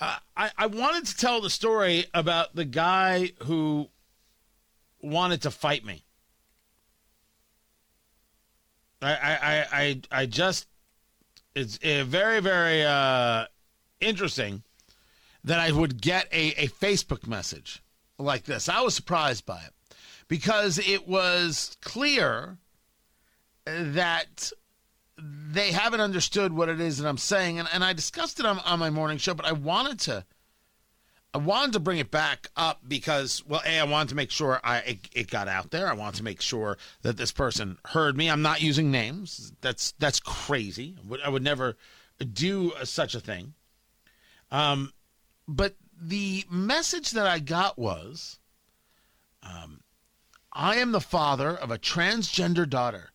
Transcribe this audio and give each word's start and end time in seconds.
I, 0.00 0.50
I 0.58 0.66
wanted 0.66 1.06
to 1.06 1.16
tell 1.16 1.40
the 1.40 1.50
story 1.50 2.04
about 2.12 2.54
the 2.54 2.64
guy 2.64 3.32
who 3.44 3.88
wanted 5.00 5.42
to 5.42 5.50
fight 5.50 5.84
me. 5.84 6.04
I 9.00 9.12
I 9.12 9.66
I 9.72 10.00
I 10.10 10.26
just 10.26 10.66
it's 11.54 11.78
uh, 11.78 12.04
very 12.04 12.40
very 12.40 12.82
uh, 12.82 13.46
interesting 14.00 14.62
that 15.44 15.60
I 15.60 15.70
would 15.70 16.00
get 16.00 16.26
a, 16.32 16.64
a 16.64 16.68
Facebook 16.68 17.26
message 17.26 17.82
like 18.18 18.44
this. 18.44 18.68
I 18.68 18.80
was 18.80 18.94
surprised 18.94 19.46
by 19.46 19.60
it 19.60 19.72
because 20.28 20.78
it 20.78 21.06
was 21.06 21.76
clear 21.82 22.58
that 23.64 24.50
they 25.18 25.72
haven't 25.72 26.00
understood 26.00 26.52
what 26.52 26.68
it 26.68 26.80
is 26.80 26.98
that 26.98 27.08
I'm 27.08 27.18
saying, 27.18 27.58
and, 27.58 27.68
and 27.72 27.82
I 27.82 27.92
discussed 27.92 28.40
it 28.40 28.46
on, 28.46 28.58
on 28.60 28.78
my 28.78 28.90
morning 28.90 29.18
show, 29.18 29.34
but 29.34 29.46
I 29.46 29.52
wanted 29.52 29.98
to 30.00 30.24
I 31.36 31.38
wanted 31.38 31.74
to 31.74 31.80
bring 31.80 31.98
it 31.98 32.10
back 32.10 32.48
up 32.56 32.80
because, 32.88 33.44
well, 33.46 33.60
a 33.66 33.80
I 33.80 33.84
wanted 33.84 34.08
to 34.08 34.14
make 34.14 34.30
sure 34.30 34.58
I 34.64 34.78
it, 34.78 34.98
it, 35.12 35.30
got 35.30 35.48
out 35.48 35.70
there. 35.70 35.86
I 35.86 35.92
wanted 35.92 36.16
to 36.16 36.22
make 36.22 36.40
sure 36.40 36.78
that 37.02 37.18
this 37.18 37.30
person 37.30 37.76
heard 37.84 38.16
me. 38.16 38.30
I'm 38.30 38.40
not 38.40 38.62
using 38.62 38.90
names. 38.90 39.52
That's 39.60 39.92
that's 39.98 40.18
crazy. 40.18 40.96
I 40.98 41.06
would, 41.06 41.20
I 41.20 41.28
would 41.28 41.42
never 41.42 41.76
do 42.32 42.72
such 42.84 43.14
a 43.14 43.20
thing. 43.20 43.52
Um, 44.50 44.94
but 45.46 45.76
the 46.00 46.44
message 46.50 47.10
that 47.10 47.26
I 47.26 47.38
got 47.38 47.78
was, 47.78 48.38
um, 49.42 49.80
I 50.54 50.76
am 50.76 50.92
the 50.92 51.02
father 51.02 51.54
of 51.54 51.70
a 51.70 51.78
transgender 51.78 52.66
daughter. 52.66 53.10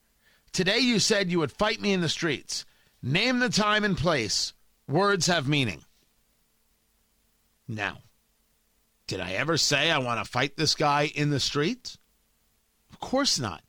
Today 0.53 0.79
you 0.79 0.99
said 0.99 1.31
you 1.31 1.39
would 1.39 1.51
fight 1.51 1.79
me 1.79 1.93
in 1.93 2.01
the 2.01 2.09
streets. 2.09 2.65
Name 3.01 3.39
the 3.39 3.49
time 3.49 3.83
and 3.83 3.97
place. 3.97 4.53
Words 4.87 5.27
have 5.27 5.47
meaning. 5.47 5.83
Now, 7.67 7.99
did 9.07 9.21
I 9.21 9.31
ever 9.31 9.57
say 9.57 9.89
I 9.89 9.97
want 9.99 10.23
to 10.23 10.29
fight 10.29 10.57
this 10.57 10.75
guy 10.75 11.11
in 11.15 11.29
the 11.29 11.39
streets? 11.39 11.97
Of 12.91 12.99
course 12.99 13.39
not. 13.39 13.63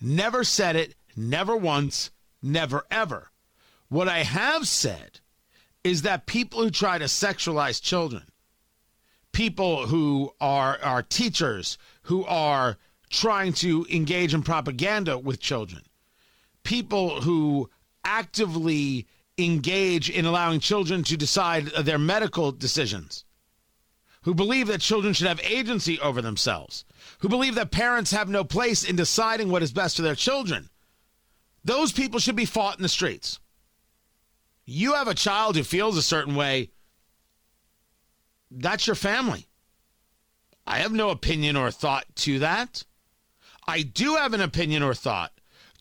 Never 0.00 0.42
said 0.42 0.74
it, 0.74 0.96
never 1.16 1.56
once, 1.56 2.10
never 2.42 2.84
ever. 2.90 3.30
What 3.88 4.08
I 4.08 4.24
have 4.24 4.66
said 4.66 5.20
is 5.84 6.02
that 6.02 6.26
people 6.26 6.62
who 6.62 6.70
try 6.70 6.98
to 6.98 7.04
sexualize 7.04 7.80
children, 7.80 8.24
people 9.30 9.86
who 9.86 10.32
are, 10.40 10.78
are 10.82 11.02
teachers 11.02 11.78
who 12.02 12.24
are 12.24 12.78
trying 13.10 13.52
to 13.52 13.86
engage 13.90 14.34
in 14.34 14.42
propaganda 14.42 15.18
with 15.18 15.38
children, 15.38 15.82
people 16.64 17.22
who 17.22 17.70
actively 18.04 19.06
engage 19.38 20.10
in 20.10 20.24
allowing 20.24 20.60
children 20.60 21.02
to 21.04 21.16
decide 21.16 21.66
their 21.66 21.98
medical 21.98 22.52
decisions 22.52 23.24
who 24.22 24.34
believe 24.34 24.68
that 24.68 24.80
children 24.80 25.12
should 25.12 25.26
have 25.26 25.40
agency 25.42 25.98
over 26.00 26.22
themselves, 26.22 26.84
who 27.18 27.28
believe 27.28 27.54
that 27.56 27.70
parents 27.70 28.12
have 28.12 28.28
no 28.28 28.44
place 28.44 28.84
in 28.84 28.96
deciding 28.96 29.48
what 29.48 29.62
is 29.62 29.72
best 29.72 29.96
for 29.96 30.02
their 30.02 30.14
children. 30.14 30.68
Those 31.64 31.92
people 31.92 32.20
should 32.20 32.36
be 32.36 32.44
fought 32.44 32.76
in 32.76 32.82
the 32.82 32.88
streets. 32.88 33.40
You 34.64 34.94
have 34.94 35.08
a 35.08 35.14
child 35.14 35.56
who 35.56 35.64
feels 35.64 35.96
a 35.96 36.02
certain 36.02 36.36
way, 36.36 36.70
that's 38.50 38.86
your 38.86 38.96
family. 38.96 39.48
I 40.66 40.78
have 40.78 40.92
no 40.92 41.10
opinion 41.10 41.56
or 41.56 41.70
thought 41.70 42.04
to 42.16 42.38
that. 42.40 42.84
I 43.66 43.82
do 43.82 44.14
have 44.16 44.34
an 44.34 44.40
opinion 44.40 44.82
or 44.82 44.94
thought 44.94 45.32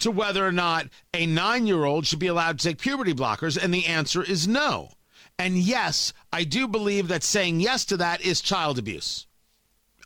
to 0.01 0.11
whether 0.11 0.45
or 0.45 0.51
not 0.51 0.87
a 1.13 1.25
nine 1.25 1.67
year 1.67 1.85
old 1.85 2.05
should 2.05 2.19
be 2.19 2.27
allowed 2.27 2.59
to 2.59 2.67
take 2.67 2.79
puberty 2.79 3.13
blockers, 3.13 3.61
and 3.61 3.73
the 3.73 3.85
answer 3.85 4.23
is 4.23 4.47
no. 4.47 4.89
And 5.37 5.57
yes, 5.57 6.13
I 6.31 6.43
do 6.43 6.67
believe 6.67 7.07
that 7.07 7.23
saying 7.23 7.61
yes 7.61 7.85
to 7.85 7.97
that 7.97 8.21
is 8.21 8.41
child 8.41 8.77
abuse. 8.77 9.25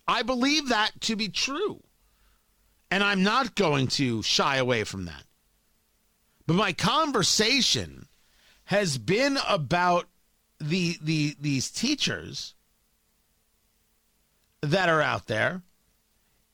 I 0.07 0.21
believe 0.21 0.69
that 0.69 0.91
to 1.01 1.15
be 1.15 1.29
true. 1.29 1.83
And 2.91 3.03
I'm 3.03 3.23
not 3.23 3.55
going 3.55 3.87
to 3.87 4.21
shy 4.21 4.57
away 4.57 4.83
from 4.83 5.05
that. 5.05 5.23
But 6.47 6.53
my 6.53 6.73
conversation 6.73 8.07
has 8.65 8.97
been 8.97 9.37
about 9.47 10.07
the 10.59 10.97
the 11.01 11.35
these 11.39 11.69
teachers 11.69 12.53
that 14.61 14.89
are 14.89 15.01
out 15.01 15.27
there 15.27 15.63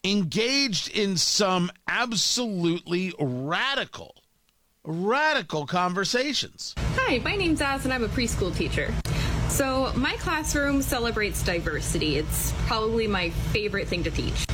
engaged 0.04 0.90
in 0.90 1.18
some 1.18 1.72
absolutely 1.88 3.14
radical 3.20 4.16
radical 4.84 5.68
conversations. 5.68 6.74
Hi, 6.96 7.20
my 7.20 7.36
name's 7.36 7.62
Az, 7.62 7.86
and 7.86 7.94
I'm 7.94 8.04
a 8.04 8.08
preschool 8.08 8.56
teacher. 8.56 8.92
So, 9.48 9.92
my 9.96 10.14
classroom 10.14 10.82
celebrates 10.82 11.44
diversity. 11.44 12.18
It's 12.18 12.52
probably 12.66 13.06
my 13.06 13.30
favorite 13.30 13.88
thing 13.88 14.04
to 14.04 14.12
teach. 14.12 14.46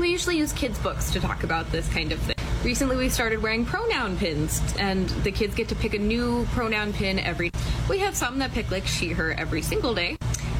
We 0.00 0.10
usually 0.10 0.38
use 0.38 0.52
kids' 0.52 0.78
books 0.80 1.12
to 1.12 1.20
talk 1.20 1.44
about 1.44 1.70
this 1.70 1.88
kind 1.88 2.10
of 2.10 2.18
thing. 2.20 2.34
Recently, 2.64 2.96
we 2.96 3.08
started 3.08 3.40
wearing 3.42 3.64
pronoun 3.64 4.16
pins, 4.16 4.60
and 4.78 5.08
the 5.08 5.30
kids 5.30 5.54
get 5.54 5.68
to 5.68 5.76
pick 5.76 5.94
a 5.94 5.98
new 5.98 6.46
pronoun 6.46 6.92
pin 6.92 7.20
every. 7.20 7.52
We 7.88 7.98
have 7.98 8.16
some 8.16 8.40
that 8.40 8.52
pick 8.52 8.72
like 8.72 8.86
she, 8.86 9.10
her 9.10 9.32
every 9.34 9.62
single 9.62 9.94
day, 9.94 10.16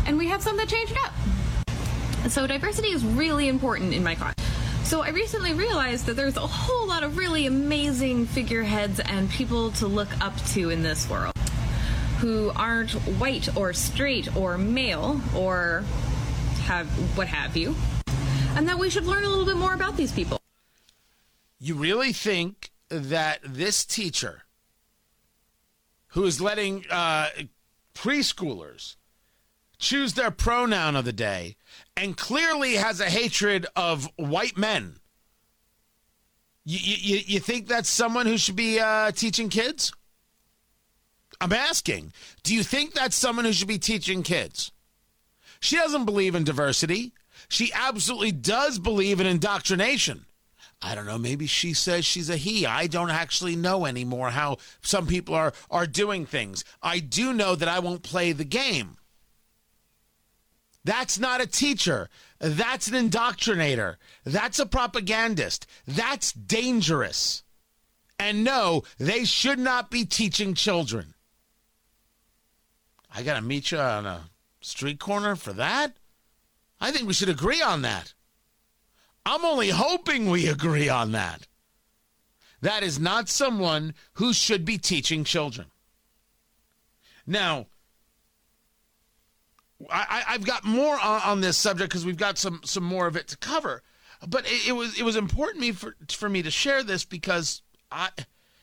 and 0.06 0.16
we 0.16 0.28
have 0.28 0.40
some 0.40 0.56
that 0.58 0.68
change 0.68 0.92
it 0.92 0.98
up. 1.04 1.12
So, 2.28 2.46
diversity 2.46 2.88
is 2.88 3.04
really 3.04 3.48
important 3.48 3.94
in 3.94 4.02
my 4.02 4.14
class. 4.14 4.34
So 4.86 5.02
I 5.02 5.08
recently 5.08 5.52
realized 5.52 6.06
that 6.06 6.14
there's 6.14 6.36
a 6.36 6.46
whole 6.46 6.86
lot 6.86 7.02
of 7.02 7.16
really 7.16 7.46
amazing 7.46 8.26
figureheads 8.26 9.00
and 9.00 9.28
people 9.28 9.72
to 9.72 9.88
look 9.88 10.08
up 10.24 10.36
to 10.52 10.70
in 10.70 10.84
this 10.84 11.10
world 11.10 11.34
who 12.18 12.52
aren't 12.54 12.92
white 13.18 13.56
or 13.56 13.72
straight 13.72 14.34
or 14.36 14.56
male 14.56 15.20
or 15.34 15.84
have 16.62 16.86
what 17.16 17.26
have 17.26 17.56
you. 17.56 17.74
And 18.54 18.68
that 18.68 18.78
we 18.78 18.88
should 18.88 19.06
learn 19.06 19.24
a 19.24 19.28
little 19.28 19.44
bit 19.44 19.56
more 19.56 19.74
about 19.74 19.96
these 19.96 20.12
people. 20.12 20.40
You 21.58 21.74
really 21.74 22.12
think 22.12 22.70
that 22.88 23.40
this 23.42 23.84
teacher 23.84 24.42
who 26.10 26.24
is 26.24 26.40
letting 26.40 26.84
uh, 26.90 27.30
preschoolers 27.92 28.94
choose 29.86 30.14
their 30.14 30.32
pronoun 30.32 30.96
of 30.96 31.04
the 31.04 31.12
day 31.12 31.54
and 31.96 32.16
clearly 32.16 32.74
has 32.74 32.98
a 33.00 33.04
hatred 33.04 33.66
of 33.76 34.10
white 34.16 34.58
men. 34.58 34.96
You, 36.64 36.78
you, 36.82 37.22
you 37.24 37.40
think 37.40 37.68
that's 37.68 37.88
someone 37.88 38.26
who 38.26 38.36
should 38.36 38.56
be 38.56 38.80
uh, 38.80 39.12
teaching 39.12 39.48
kids? 39.48 39.92
I'm 41.40 41.52
asking. 41.52 42.12
Do 42.42 42.52
you 42.52 42.64
think 42.64 42.94
that's 42.94 43.14
someone 43.14 43.44
who 43.44 43.52
should 43.52 43.68
be 43.68 43.78
teaching 43.78 44.24
kids? 44.24 44.72
She 45.60 45.76
doesn't 45.76 46.04
believe 46.04 46.34
in 46.34 46.42
diversity. 46.42 47.12
She 47.48 47.70
absolutely 47.72 48.32
does 48.32 48.80
believe 48.80 49.20
in 49.20 49.26
indoctrination. 49.26 50.26
I 50.82 50.96
don't 50.96 51.06
know, 51.06 51.16
maybe 51.16 51.46
she 51.46 51.72
says 51.72 52.04
she's 52.04 52.28
a 52.28 52.36
he. 52.36 52.66
I 52.66 52.88
don't 52.88 53.10
actually 53.10 53.54
know 53.54 53.86
anymore 53.86 54.30
how 54.30 54.58
some 54.82 55.06
people 55.06 55.34
are 55.34 55.52
are 55.70 55.86
doing 55.86 56.26
things. 56.26 56.64
I 56.82 56.98
do 56.98 57.32
know 57.32 57.54
that 57.54 57.68
I 57.68 57.78
won't 57.78 58.02
play 58.02 58.32
the 58.32 58.44
game. 58.44 58.96
That's 60.86 61.18
not 61.18 61.40
a 61.40 61.48
teacher. 61.48 62.08
That's 62.38 62.86
an 62.86 62.94
indoctrinator. 62.94 63.96
That's 64.24 64.60
a 64.60 64.66
propagandist. 64.66 65.66
That's 65.84 66.30
dangerous. 66.30 67.42
And 68.20 68.44
no, 68.44 68.84
they 68.96 69.24
should 69.24 69.58
not 69.58 69.90
be 69.90 70.04
teaching 70.04 70.54
children. 70.54 71.14
I 73.12 73.24
got 73.24 73.34
to 73.34 73.42
meet 73.42 73.72
you 73.72 73.78
on 73.78 74.06
a 74.06 74.30
street 74.60 75.00
corner 75.00 75.34
for 75.34 75.52
that? 75.54 75.96
I 76.80 76.92
think 76.92 77.08
we 77.08 77.14
should 77.14 77.30
agree 77.30 77.60
on 77.60 77.82
that. 77.82 78.14
I'm 79.24 79.44
only 79.44 79.70
hoping 79.70 80.30
we 80.30 80.46
agree 80.46 80.88
on 80.88 81.10
that. 81.12 81.48
That 82.60 82.84
is 82.84 83.00
not 83.00 83.28
someone 83.28 83.92
who 84.14 84.32
should 84.32 84.64
be 84.64 84.78
teaching 84.78 85.24
children. 85.24 85.66
Now, 87.26 87.66
I, 89.90 90.24
have 90.26 90.44
got 90.44 90.64
more 90.64 90.98
on, 90.98 91.20
on, 91.22 91.40
this 91.40 91.56
subject 91.56 91.90
because 91.90 92.06
we've 92.06 92.16
got 92.16 92.38
some 92.38 92.60
some 92.64 92.84
more 92.84 93.06
of 93.06 93.16
it 93.16 93.28
to 93.28 93.36
cover. 93.36 93.82
But 94.26 94.46
it, 94.46 94.68
it, 94.68 94.72
was 94.72 94.98
it 94.98 95.02
was 95.02 95.16
important 95.16 95.60
me 95.60 95.72
for 95.72 95.94
for 96.08 96.28
me 96.28 96.42
to 96.42 96.50
share 96.50 96.82
this 96.82 97.04
because 97.04 97.62
I 97.92 98.08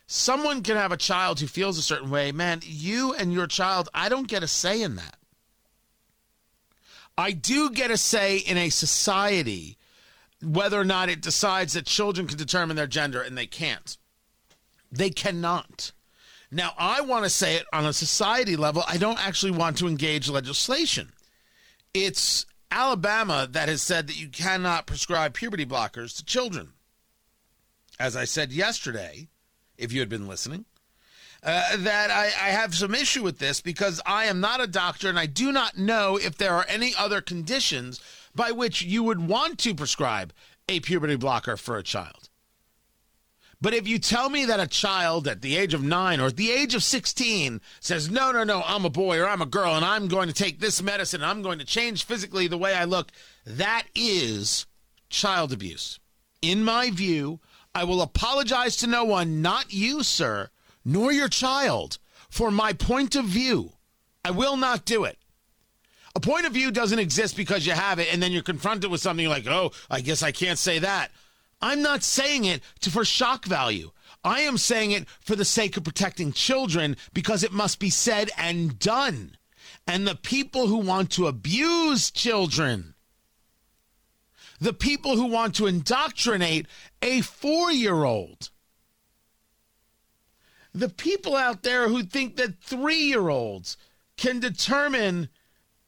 someone 0.08 0.64
can 0.64 0.76
have 0.76 0.92
a 0.92 0.98
child 0.98 1.40
who 1.40 1.48
feels 1.48 1.78
a 1.78 1.84
certain 1.84 2.10
way. 2.10 2.32
Man, 2.32 2.62
you 2.64 3.14
and 3.14 3.32
your 3.32 3.48
child, 3.48 3.90
I 3.94 4.10
don't 4.10 4.28
get 4.28 4.44
a 4.44 4.48
say 4.48 4.82
in 4.82 4.96
that. 4.96 5.18
I 7.18 7.32
do 7.32 7.70
get 7.70 7.92
a 7.92 7.98
say 7.98 8.38
in 8.38 8.58
a 8.58 8.70
society 8.70 9.78
whether 10.42 10.80
or 10.80 10.86
not 10.86 11.10
it 11.10 11.22
decides 11.22 11.74
that 11.74 11.86
children 11.86 12.28
can 12.28 12.38
determine 12.38 12.76
their 12.76 12.88
gender 12.88 13.22
and 13.22 13.38
they 13.38 13.46
can't. 13.46 13.98
They 14.92 15.10
cannot. 15.10 15.92
Now, 16.54 16.74
I 16.78 17.02
want 17.02 17.24
to 17.24 17.30
say 17.30 17.56
it 17.56 17.66
on 17.74 17.86
a 17.86 17.94
society 17.94 18.56
level. 18.56 18.84
I 18.88 18.98
don't 18.98 19.20
actually 19.20 19.52
want 19.52 19.78
to 19.80 19.88
engage 19.88 20.30
legislation. 20.30 21.12
It's 21.94 22.46
Alabama 22.70 23.48
that 23.50 23.70
has 23.70 23.82
said 23.82 24.08
that 24.08 24.20
you 24.20 24.28
cannot 24.28 24.86
prescribe 24.86 25.34
puberty 25.34 25.66
blockers 25.66 26.16
to 26.18 26.26
children. 26.26 26.74
As 28.00 28.16
I 28.16 28.26
said 28.26 28.52
yesterday, 28.52 29.30
if 29.78 29.92
you 29.92 30.00
had 30.00 30.10
been 30.10 30.28
listening, 30.28 30.66
uh, 31.42 31.76
that 31.78 32.12
I, 32.12 32.26
I 32.26 32.52
have 32.52 32.76
some 32.76 32.94
issue 32.94 33.24
with 33.24 33.40
this 33.40 33.60
because 33.60 34.00
I 34.06 34.26
am 34.26 34.40
not 34.40 34.62
a 34.62 34.68
doctor 34.68 35.10
and 35.10 35.20
I 35.20 35.26
do 35.26 35.52
not 35.52 35.78
know 35.78 36.18
if 36.18 36.38
there 36.38 36.54
are 36.54 36.66
any 36.70 36.94
other 36.98 37.20
conditions 37.20 38.00
by 38.36 38.52
which 38.52 38.82
you 38.82 39.04
would 39.04 39.28
want 39.28 39.58
to 39.60 39.76
prescribe 39.76 40.34
a 40.70 40.80
puberty 40.80 41.16
blocker 41.16 41.58
for 41.58 41.78
a 41.78 41.84
child. 41.84 42.23
But 43.64 43.74
if 43.74 43.88
you 43.88 43.98
tell 43.98 44.30
me 44.30 44.44
that 44.44 44.60
a 44.60 44.68
child 44.68 45.26
at 45.26 45.42
the 45.42 45.56
age 45.56 45.74
of 45.74 45.82
nine 45.82 46.20
or 46.20 46.26
at 46.26 46.36
the 46.36 46.52
age 46.52 46.76
of 46.76 46.84
16 46.84 47.62
says, 47.80 48.12
no, 48.12 48.34
no, 48.34 48.44
no, 48.44 48.62
I'm 48.66 48.84
a 48.84 48.90
boy 48.90 49.18
or 49.18 49.26
I'm 49.26 49.42
a 49.42 49.46
girl 49.46 49.74
and 49.74 49.86
I'm 49.86 50.10
going 50.10 50.28
to 50.28 50.34
take 50.34 50.60
this 50.60 50.84
medicine 50.84 51.22
and 51.22 51.32
I'm 51.32 51.42
going 51.42 51.60
to 51.60 51.66
change 51.66 52.04
physically 52.04 52.48
the 52.48 52.58
way 52.58 52.76
I 52.76 52.84
look, 52.84 53.14
that 53.46 53.84
is 53.96 54.66
child 55.10 55.54
abuse. 55.54 55.98
In 56.42 56.66
my 56.66 56.92
view, 56.92 57.40
I 57.74 57.86
will 57.86 58.02
apologize 58.02 58.76
to 58.78 58.88
no 58.88 59.06
one, 59.06 59.42
not 59.42 59.72
you, 59.72 60.04
sir, 60.04 60.50
nor 60.84 61.14
your 61.14 61.30
child, 61.30 62.00
for 62.30 62.52
my 62.52 62.74
point 62.74 63.16
of 63.16 63.24
view. 63.24 63.72
I 64.26 64.32
will 64.32 64.58
not 64.58 64.84
do 64.84 65.06
it. 65.06 65.18
A 66.16 66.20
point 66.20 66.46
of 66.46 66.52
view 66.52 66.70
doesn't 66.70 67.00
exist 67.00 67.38
because 67.38 67.66
you 67.66 67.72
have 67.72 67.98
it 67.98 68.14
and 68.14 68.22
then 68.22 68.34
you're 68.34 68.44
confronted 68.44 68.92
with 68.92 69.00
something 69.00 69.30
like, 69.30 69.48
oh, 69.48 69.72
I 69.90 70.02
guess 70.02 70.22
I 70.22 70.34
can't 70.34 70.60
say 70.60 70.80
that. 70.80 71.12
I'm 71.64 71.82
not 71.82 72.04
saying 72.04 72.44
it 72.44 72.62
to, 72.82 72.92
for 72.92 73.06
shock 73.06 73.46
value. 73.46 73.92
I 74.22 74.42
am 74.42 74.58
saying 74.58 74.92
it 74.92 75.08
for 75.22 75.38
the 75.38 75.46
sake 75.46 75.78
of 75.78 75.86
protecting 75.86 76.34
children 76.34 76.98
because 77.14 77.42
it 77.42 77.54
must 77.54 77.80
be 77.80 77.90
said 77.90 78.30
and 78.38 78.78
done. 78.78 79.38
And 79.88 80.06
the 80.06 80.16
people 80.16 80.68
who 80.68 80.78
want 80.78 81.10
to 81.12 81.28
abuse 81.28 82.12
children, 82.12 82.96
the 84.60 84.74
people 84.74 85.16
who 85.16 85.26
want 85.26 85.56
to 85.56 85.68
indoctrinate 85.68 86.68
a 87.02 87.22
four 87.22 87.72
year 87.72 88.04
old, 88.04 88.50
the 90.74 90.90
people 90.90 91.38
out 91.38 91.64
there 91.64 91.88
who 91.88 92.04
think 92.04 92.36
that 92.36 92.60
three 92.62 93.04
year 93.04 93.30
olds 93.30 93.78
can 94.18 94.42
determine 94.42 95.30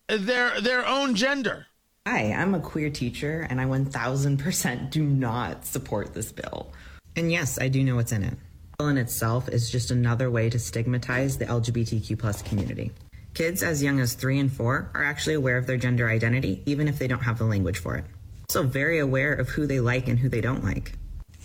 their, 0.07 0.61
their 0.61 0.87
own 0.87 1.15
gender. 1.15 1.67
Hi, 2.07 2.33
I'm 2.33 2.53
a 2.53 2.59
queer 2.59 2.91
teacher, 2.91 3.47
and 3.49 3.59
I 3.59 3.65
1000% 3.65 4.91
do 4.91 5.03
not 5.03 5.65
support 5.65 6.13
this 6.13 6.31
bill. 6.31 6.71
And 7.15 7.31
yes, 7.31 7.57
I 7.59 7.67
do 7.67 7.83
know 7.83 7.95
what's 7.95 8.11
in 8.11 8.21
it. 8.21 8.29
The 8.29 8.77
bill 8.77 8.87
in 8.89 8.99
itself 8.99 9.49
is 9.49 9.71
just 9.71 9.89
another 9.89 10.29
way 10.29 10.51
to 10.51 10.59
stigmatize 10.59 11.39
the 11.39 11.47
LGBTQ 11.47 12.19
plus 12.19 12.43
community. 12.43 12.91
Kids 13.33 13.63
as 13.63 13.81
young 13.81 13.99
as 13.99 14.13
three 14.13 14.37
and 14.37 14.53
four 14.53 14.91
are 14.93 15.03
actually 15.03 15.33
aware 15.33 15.57
of 15.57 15.65
their 15.65 15.77
gender 15.77 16.07
identity, 16.07 16.61
even 16.67 16.87
if 16.87 16.99
they 16.99 17.07
don't 17.07 17.23
have 17.23 17.39
the 17.39 17.43
language 17.43 17.79
for 17.79 17.95
it. 17.95 18.05
Also, 18.51 18.61
very 18.61 18.99
aware 18.99 19.33
of 19.33 19.49
who 19.49 19.65
they 19.65 19.79
like 19.79 20.07
and 20.07 20.19
who 20.19 20.29
they 20.29 20.41
don't 20.41 20.63
like. 20.63 20.91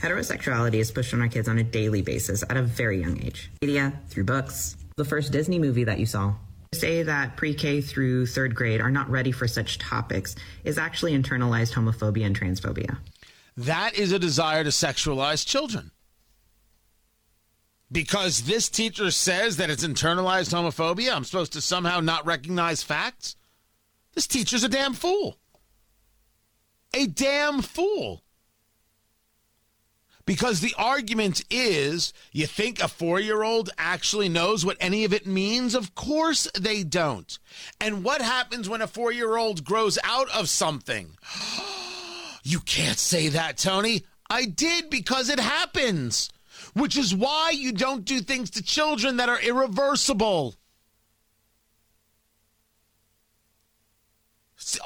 Heterosexuality 0.00 0.74
is 0.74 0.90
pushed 0.90 1.14
on 1.14 1.22
our 1.22 1.28
kids 1.28 1.48
on 1.48 1.56
a 1.56 1.64
daily 1.64 2.02
basis 2.02 2.44
at 2.50 2.58
a 2.58 2.62
very 2.62 3.00
young 3.00 3.18
age. 3.24 3.50
Media, 3.62 3.94
through 4.10 4.24
books, 4.24 4.76
the 4.96 5.06
first 5.06 5.32
Disney 5.32 5.58
movie 5.58 5.84
that 5.84 5.98
you 5.98 6.04
saw, 6.04 6.34
say 6.72 7.02
that 7.02 7.36
pre-K 7.36 7.80
through 7.80 8.26
third 8.26 8.54
grade 8.54 8.80
are 8.80 8.92
not 8.92 9.10
ready 9.10 9.32
for 9.32 9.48
such 9.48 9.78
topics 9.78 10.36
is 10.62 10.78
actually 10.78 11.20
internalized 11.20 11.72
homophobia 11.74 12.24
and 12.24 12.38
transphobia. 12.38 12.96
That 13.56 13.94
is 13.94 14.12
a 14.12 14.20
desire 14.20 14.62
to 14.62 14.70
sexualize 14.70 15.44
children. 15.44 15.90
Because 17.90 18.42
this 18.42 18.68
teacher 18.68 19.10
says 19.10 19.56
that 19.56 19.68
it's 19.68 19.84
internalized 19.84 20.54
homophobia, 20.54 21.12
I'm 21.12 21.24
supposed 21.24 21.54
to 21.54 21.60
somehow 21.60 21.98
not 21.98 22.24
recognize 22.24 22.84
facts? 22.84 23.34
This 24.14 24.28
teacher's 24.28 24.62
a 24.62 24.68
damn 24.68 24.94
fool. 24.94 25.38
A 26.94 27.08
damn 27.08 27.62
fool. 27.62 28.22
Because 30.26 30.60
the 30.60 30.74
argument 30.78 31.42
is 31.50 32.12
you 32.32 32.46
think 32.46 32.80
a 32.80 32.88
four 32.88 33.18
year 33.20 33.42
old 33.42 33.70
actually 33.78 34.28
knows 34.28 34.64
what 34.64 34.76
any 34.80 35.04
of 35.04 35.12
it 35.12 35.26
means? 35.26 35.74
Of 35.74 35.94
course 35.94 36.48
they 36.58 36.82
don't. 36.82 37.38
And 37.80 38.04
what 38.04 38.22
happens 38.22 38.68
when 38.68 38.82
a 38.82 38.86
four 38.86 39.12
year 39.12 39.36
old 39.36 39.64
grows 39.64 39.98
out 40.04 40.30
of 40.30 40.48
something? 40.48 41.16
you 42.42 42.60
can't 42.60 42.98
say 42.98 43.28
that, 43.28 43.58
Tony. 43.58 44.04
I 44.28 44.44
did 44.44 44.90
because 44.90 45.28
it 45.28 45.40
happens, 45.40 46.30
which 46.74 46.96
is 46.96 47.14
why 47.14 47.50
you 47.50 47.72
don't 47.72 48.04
do 48.04 48.20
things 48.20 48.50
to 48.50 48.62
children 48.62 49.16
that 49.16 49.28
are 49.28 49.40
irreversible. 49.40 50.54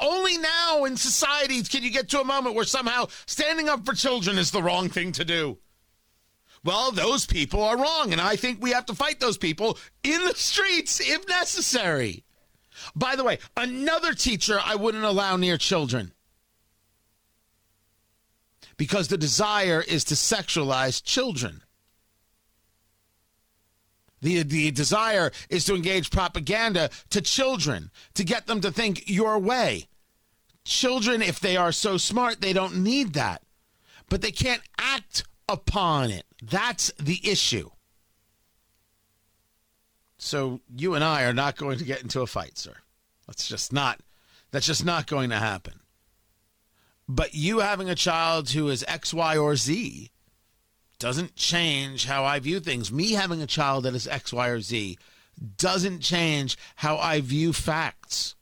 Only 0.00 0.38
now 0.38 0.84
in 0.84 0.96
society 0.96 1.62
can 1.62 1.82
you 1.82 1.90
get 1.90 2.08
to 2.10 2.20
a 2.20 2.24
moment 2.24 2.54
where 2.54 2.64
somehow 2.64 3.06
standing 3.26 3.68
up 3.68 3.84
for 3.84 3.94
children 3.94 4.38
is 4.38 4.50
the 4.50 4.62
wrong 4.62 4.88
thing 4.88 5.12
to 5.12 5.24
do. 5.24 5.58
Well, 6.64 6.92
those 6.92 7.26
people 7.26 7.62
are 7.62 7.76
wrong, 7.76 8.12
and 8.12 8.20
I 8.20 8.36
think 8.36 8.62
we 8.62 8.70
have 8.70 8.86
to 8.86 8.94
fight 8.94 9.20
those 9.20 9.36
people 9.36 9.78
in 10.02 10.24
the 10.24 10.34
streets 10.34 11.00
if 11.00 11.28
necessary. 11.28 12.24
By 12.94 13.16
the 13.16 13.24
way, 13.24 13.38
another 13.56 14.14
teacher 14.14 14.58
I 14.64 14.76
wouldn't 14.76 15.04
allow 15.04 15.36
near 15.36 15.58
children 15.58 16.12
because 18.76 19.08
the 19.08 19.18
desire 19.18 19.84
is 19.86 20.04
to 20.04 20.14
sexualize 20.14 21.02
children. 21.02 21.62
The, 24.24 24.42
the 24.42 24.70
desire 24.70 25.30
is 25.50 25.66
to 25.66 25.74
engage 25.74 26.10
propaganda 26.10 26.88
to 27.10 27.20
children, 27.20 27.90
to 28.14 28.24
get 28.24 28.46
them 28.46 28.62
to 28.62 28.72
think 28.72 29.04
your 29.06 29.38
way. 29.38 29.86
Children, 30.64 31.20
if 31.20 31.38
they 31.38 31.58
are 31.58 31.72
so 31.72 31.98
smart, 31.98 32.40
they 32.40 32.54
don't 32.54 32.78
need 32.78 33.12
that. 33.12 33.42
But 34.08 34.22
they 34.22 34.30
can't 34.30 34.62
act 34.78 35.24
upon 35.46 36.10
it. 36.10 36.24
That's 36.42 36.90
the 36.98 37.20
issue. 37.22 37.68
So 40.16 40.62
you 40.74 40.94
and 40.94 41.04
I 41.04 41.24
are 41.24 41.34
not 41.34 41.58
going 41.58 41.76
to 41.76 41.84
get 41.84 42.00
into 42.00 42.22
a 42.22 42.26
fight, 42.26 42.56
sir. 42.56 42.76
That's 43.26 43.46
just 43.46 43.74
not 43.74 44.00
that's 44.52 44.66
just 44.66 44.86
not 44.86 45.06
going 45.06 45.28
to 45.30 45.36
happen. 45.36 45.80
But 47.06 47.34
you 47.34 47.58
having 47.58 47.90
a 47.90 47.94
child 47.94 48.48
who 48.50 48.70
is 48.70 48.86
X, 48.88 49.12
Y, 49.12 49.36
or 49.36 49.54
Z 49.56 50.10
doesn't 50.98 51.36
change 51.36 52.06
how 52.06 52.24
I 52.24 52.38
view 52.38 52.60
things. 52.60 52.92
Me 52.92 53.12
having 53.12 53.42
a 53.42 53.46
child 53.46 53.84
that 53.84 53.94
is 53.94 54.06
X, 54.06 54.32
Y, 54.32 54.48
or 54.48 54.60
Z 54.60 54.98
doesn't 55.56 56.00
change 56.00 56.56
how 56.76 56.96
I 56.96 57.20
view 57.20 57.52
facts. 57.52 58.34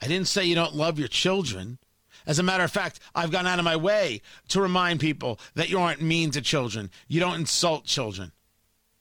I 0.00 0.06
didn't 0.06 0.28
say 0.28 0.44
you 0.44 0.54
don't 0.54 0.74
love 0.74 0.98
your 0.98 1.08
children. 1.08 1.78
As 2.26 2.38
a 2.38 2.42
matter 2.42 2.64
of 2.64 2.70
fact, 2.70 3.00
I've 3.14 3.32
gone 3.32 3.46
out 3.46 3.58
of 3.58 3.64
my 3.64 3.76
way 3.76 4.20
to 4.48 4.60
remind 4.60 5.00
people 5.00 5.40
that 5.54 5.70
you 5.70 5.80
aren't 5.80 6.02
mean 6.02 6.30
to 6.32 6.40
children. 6.40 6.90
You 7.08 7.20
don't 7.20 7.40
insult 7.40 7.84
children. 7.84 8.32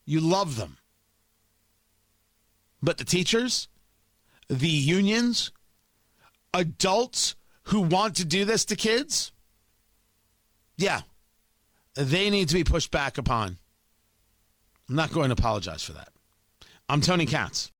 You 0.05 0.21
love 0.21 0.55
them. 0.55 0.77
But 2.81 2.97
the 2.97 3.03
teachers, 3.03 3.67
the 4.47 4.67
unions, 4.67 5.51
adults 6.53 7.35
who 7.63 7.81
want 7.81 8.15
to 8.15 8.25
do 8.25 8.45
this 8.45 8.65
to 8.65 8.75
kids, 8.75 9.31
yeah, 10.77 11.01
they 11.97 12.29
need 12.29 12.47
to 12.49 12.53
be 12.53 12.63
pushed 12.63 12.91
back 12.91 13.17
upon. 13.17 13.57
I'm 14.89 14.95
not 14.95 15.11
going 15.11 15.29
to 15.29 15.33
apologize 15.33 15.83
for 15.83 15.93
that. 15.93 16.09
I'm 16.87 17.01
Tony 17.01 17.25
Katz. 17.25 17.71